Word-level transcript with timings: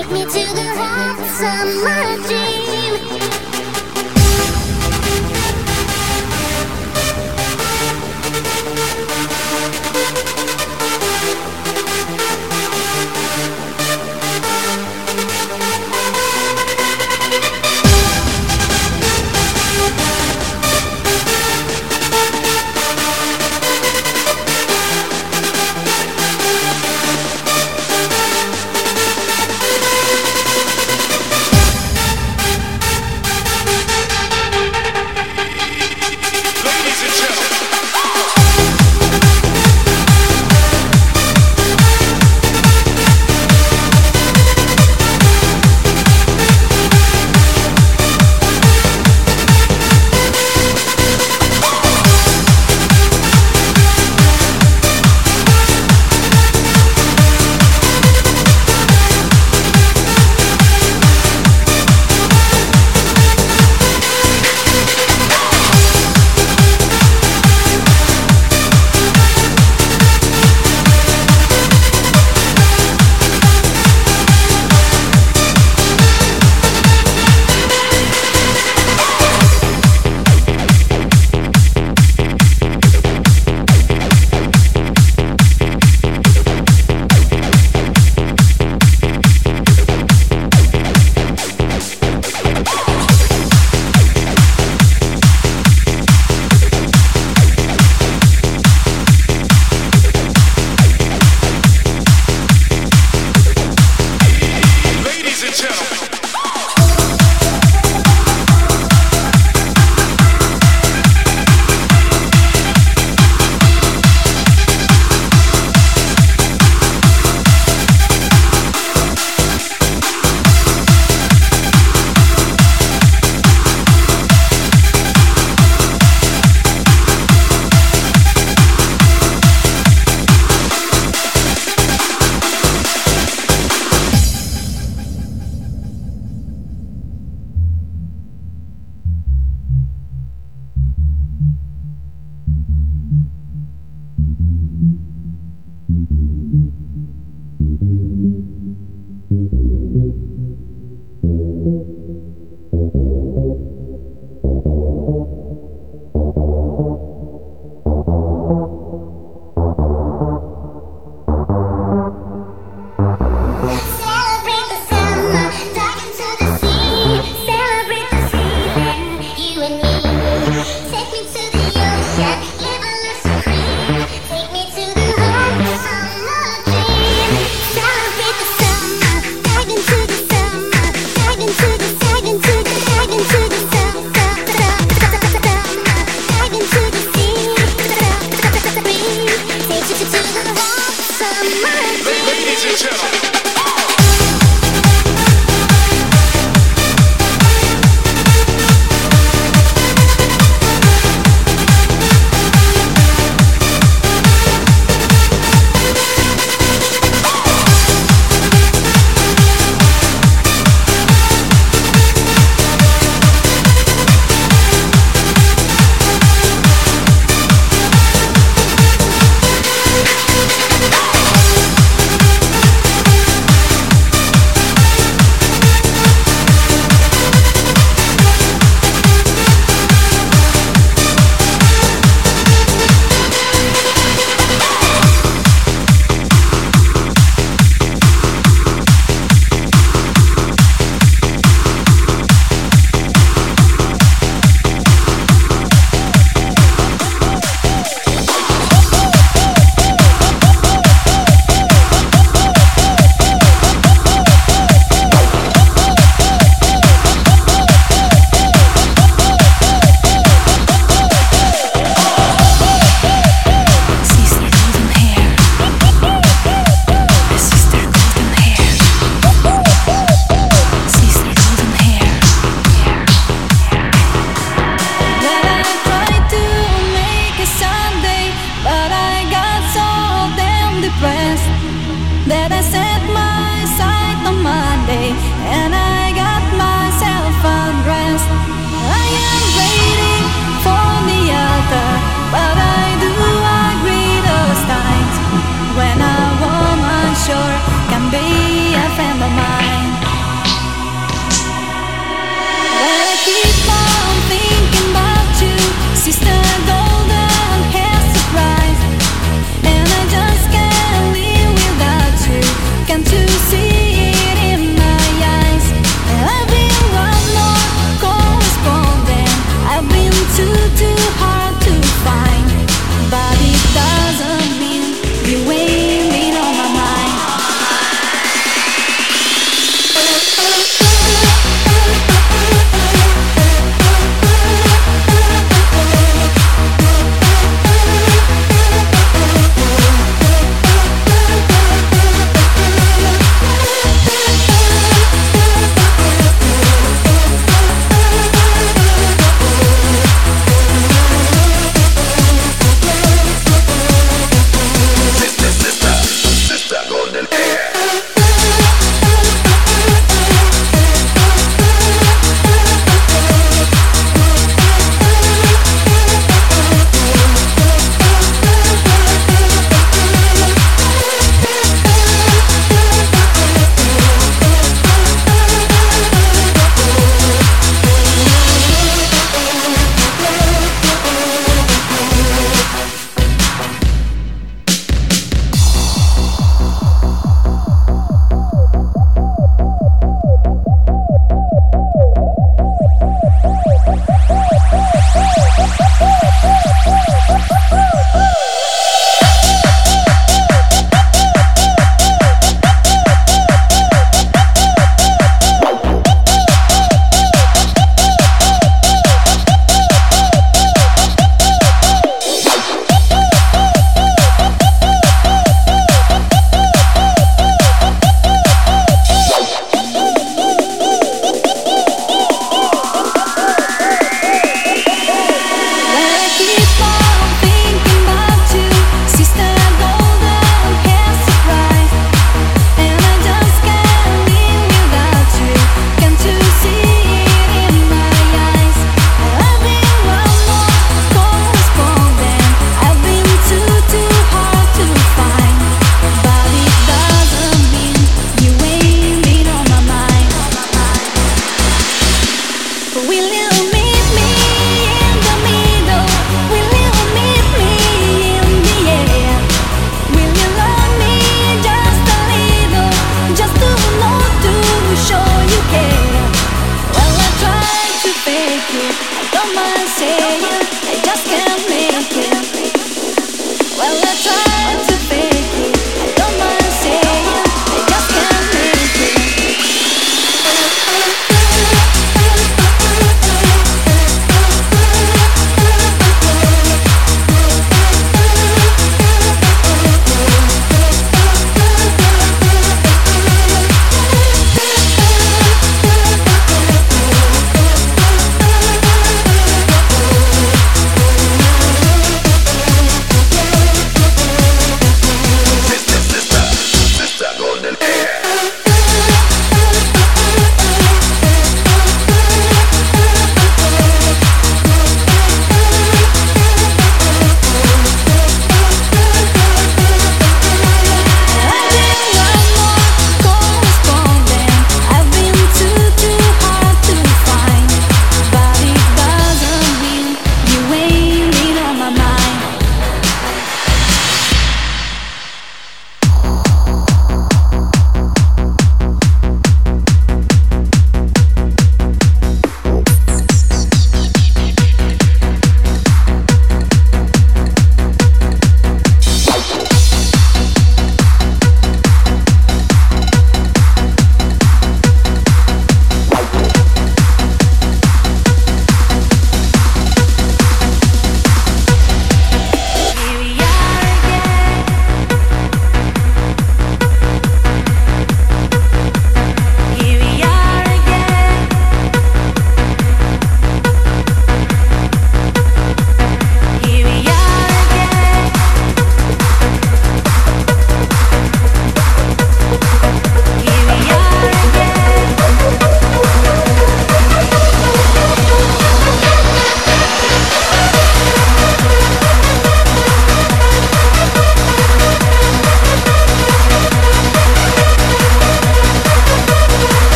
Take 0.00 0.12
me 0.12 0.24
to 0.24 0.30
the 0.30 0.68
hot 0.80 1.18
summer 1.36 1.99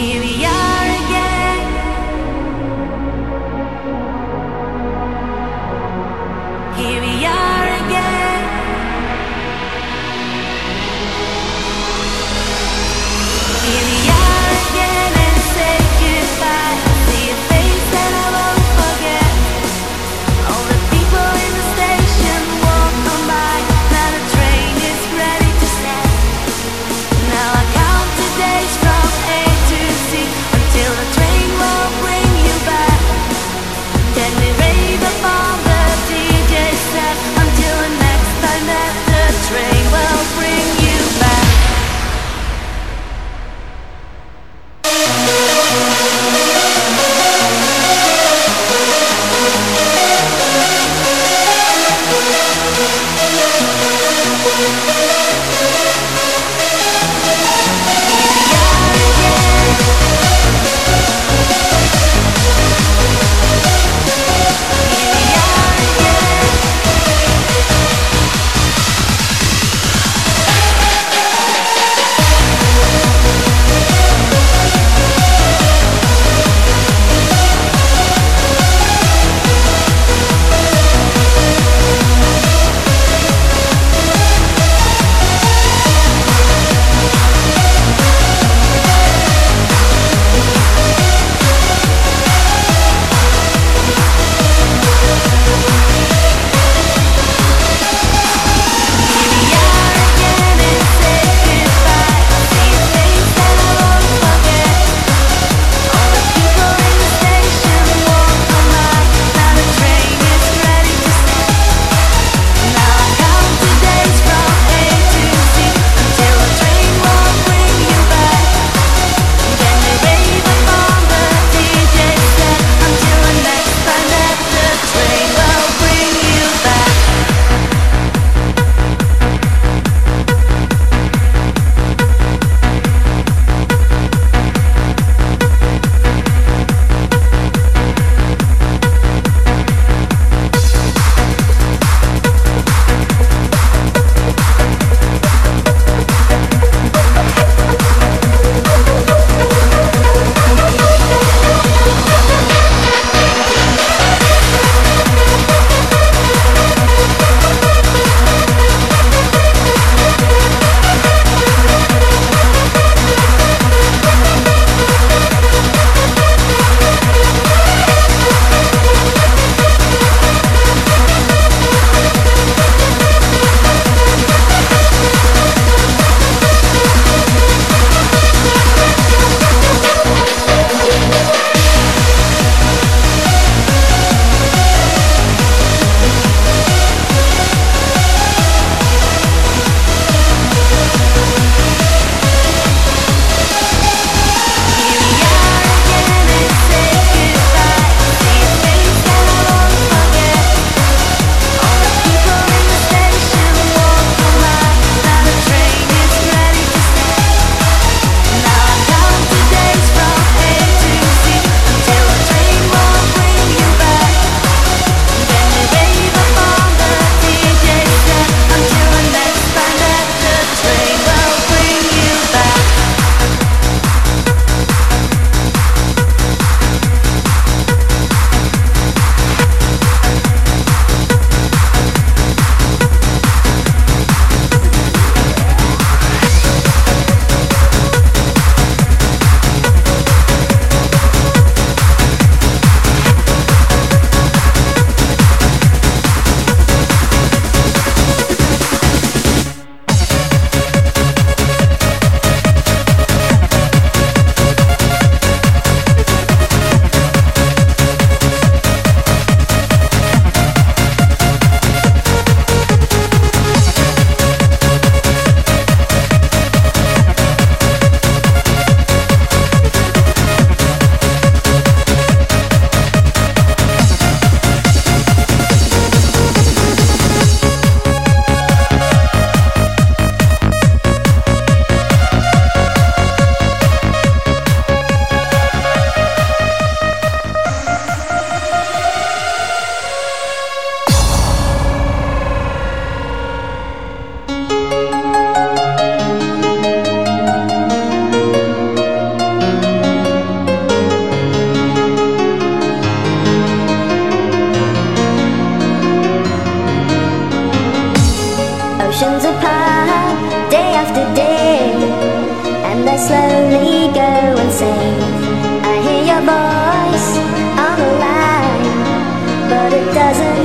Yeah. 0.00 0.49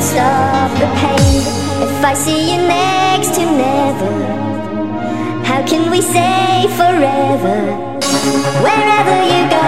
Stop 0.06 0.70
of 0.72 0.80
the 0.80 0.86
pain 1.02 1.42
if 1.82 2.06
I 2.06 2.14
see 2.14 2.52
you 2.52 2.62
next 2.68 3.34
to 3.36 3.42
never? 3.42 4.14
How 5.44 5.66
can 5.66 5.90
we 5.90 6.00
say 6.00 6.68
forever? 6.78 7.60
Wherever 8.62 9.18
you 9.34 9.42
go, 9.50 9.68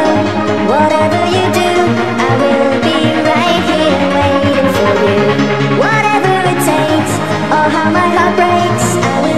whatever 0.74 1.22
you 1.36 1.46
do, 1.62 1.72
I 2.22 2.32
will 2.42 2.74
be 2.86 3.00
right 3.32 3.64
here 3.72 4.04
waiting 4.18 4.70
for 4.78 4.94
you. 5.10 5.22
Whatever 5.82 6.34
it 6.54 6.60
takes, 6.72 7.14
or 7.56 7.66
how 7.76 7.90
my 7.90 8.08
heart 8.16 8.36
breaks, 8.38 8.88
I 8.94 9.22
will. 9.24 9.37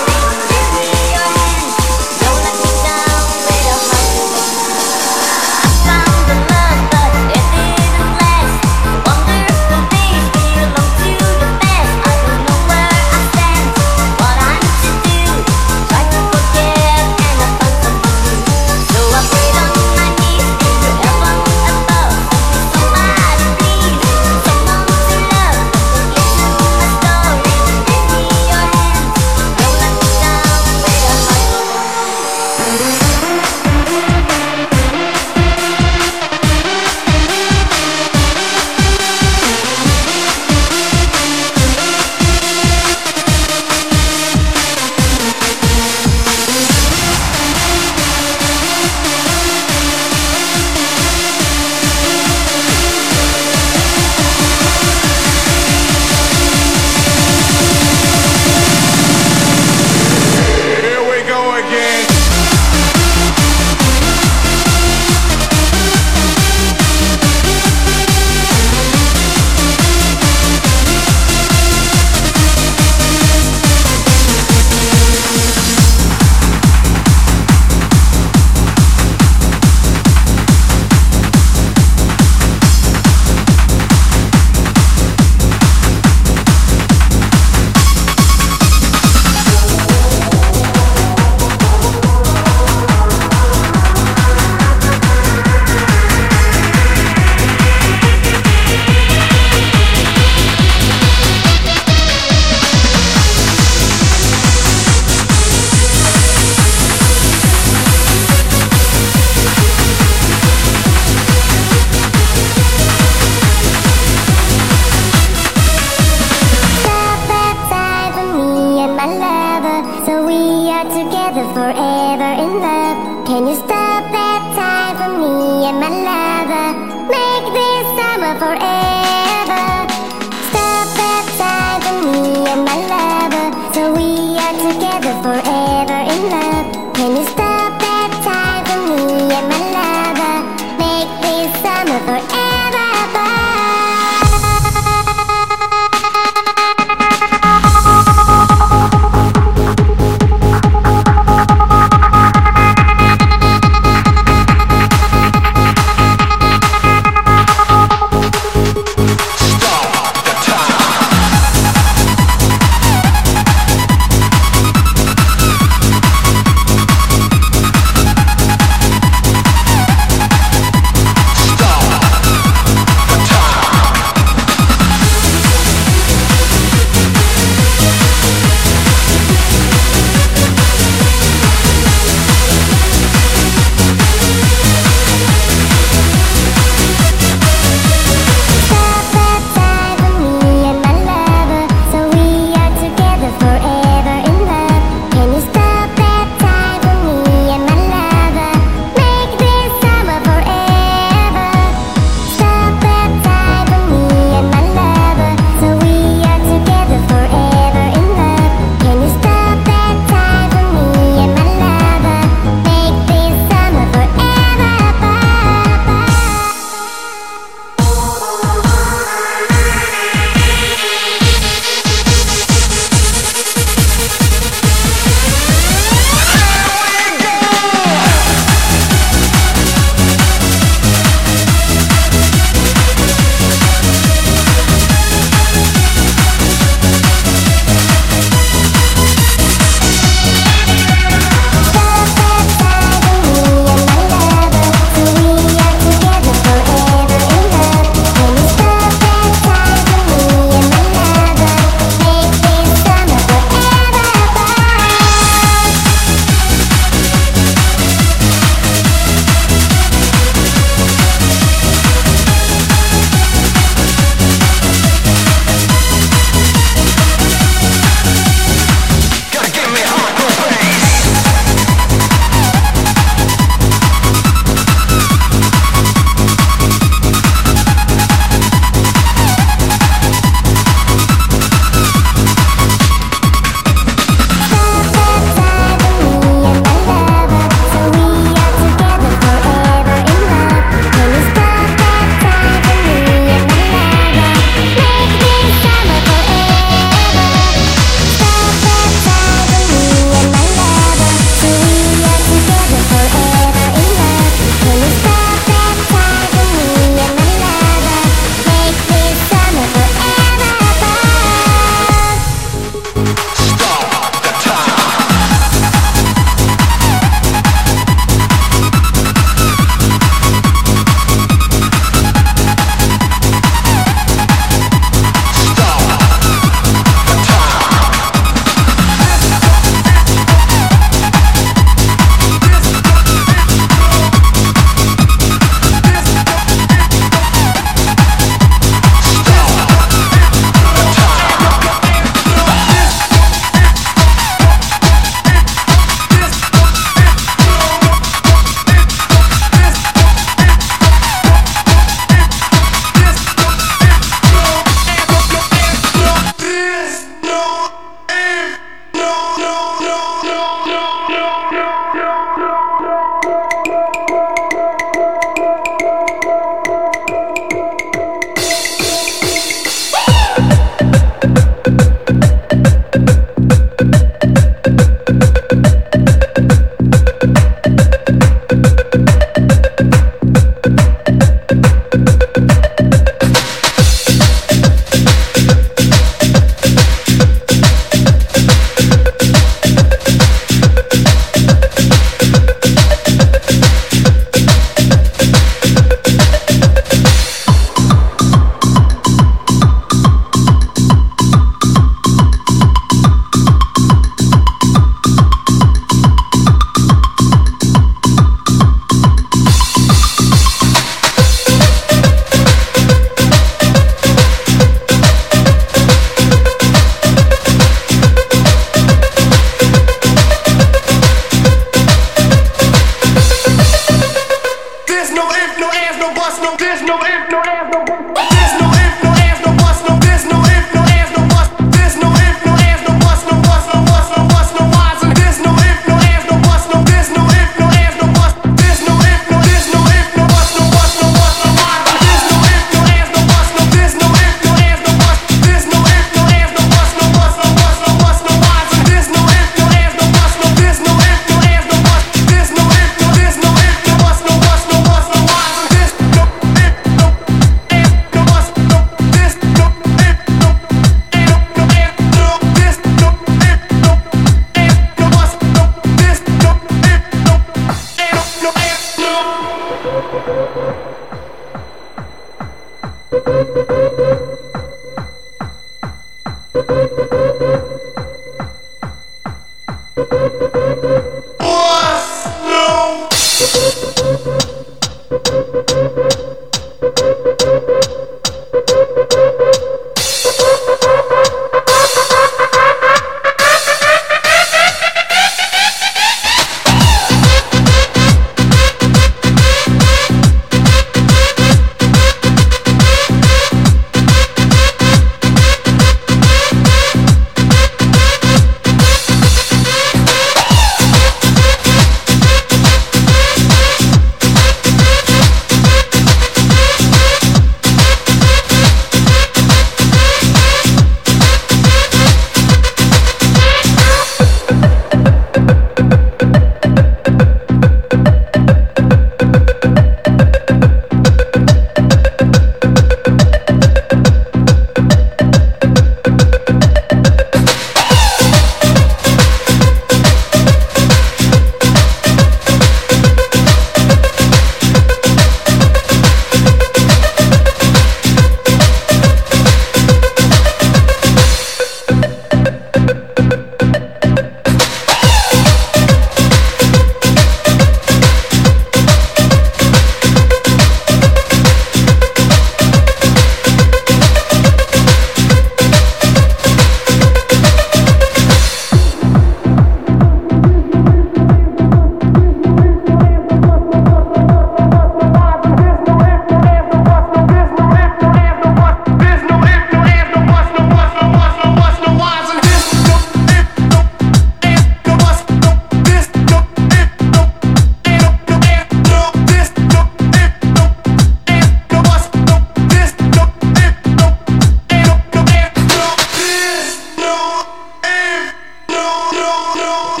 Thank 599.60 600.00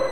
you. 0.00 0.05